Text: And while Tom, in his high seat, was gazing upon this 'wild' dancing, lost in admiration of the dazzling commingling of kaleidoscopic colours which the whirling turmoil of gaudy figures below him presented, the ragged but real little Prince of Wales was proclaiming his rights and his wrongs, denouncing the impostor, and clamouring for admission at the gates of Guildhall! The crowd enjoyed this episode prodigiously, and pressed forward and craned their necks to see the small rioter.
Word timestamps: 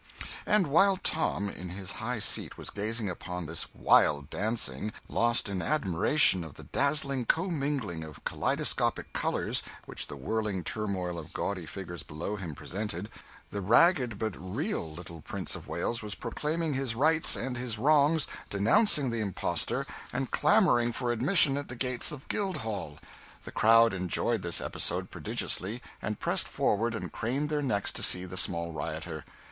And 0.47 0.65
while 0.65 0.97
Tom, 0.97 1.47
in 1.47 1.69
his 1.69 1.91
high 2.01 2.17
seat, 2.17 2.57
was 2.57 2.71
gazing 2.71 3.07
upon 3.07 3.45
this 3.45 3.67
'wild' 3.71 4.31
dancing, 4.31 4.93
lost 5.07 5.47
in 5.47 5.61
admiration 5.61 6.43
of 6.43 6.55
the 6.55 6.63
dazzling 6.63 7.25
commingling 7.27 8.03
of 8.03 8.23
kaleidoscopic 8.25 9.13
colours 9.13 9.61
which 9.85 10.07
the 10.07 10.15
whirling 10.15 10.63
turmoil 10.63 11.19
of 11.19 11.33
gaudy 11.33 11.67
figures 11.67 12.01
below 12.01 12.35
him 12.35 12.55
presented, 12.55 13.11
the 13.51 13.61
ragged 13.61 14.17
but 14.17 14.33
real 14.43 14.89
little 14.91 15.21
Prince 15.21 15.55
of 15.55 15.67
Wales 15.67 16.01
was 16.01 16.15
proclaiming 16.15 16.73
his 16.73 16.95
rights 16.95 17.35
and 17.35 17.55
his 17.55 17.77
wrongs, 17.77 18.25
denouncing 18.49 19.11
the 19.11 19.21
impostor, 19.21 19.85
and 20.11 20.31
clamouring 20.31 20.91
for 20.91 21.11
admission 21.11 21.57
at 21.57 21.67
the 21.67 21.75
gates 21.75 22.11
of 22.11 22.27
Guildhall! 22.27 22.97
The 23.43 23.51
crowd 23.51 23.93
enjoyed 23.93 24.41
this 24.41 24.61
episode 24.61 25.11
prodigiously, 25.11 25.79
and 26.01 26.19
pressed 26.19 26.47
forward 26.47 26.95
and 26.95 27.11
craned 27.11 27.49
their 27.49 27.61
necks 27.61 27.91
to 27.93 28.01
see 28.01 28.25
the 28.25 28.35
small 28.35 28.71
rioter. 28.73 29.23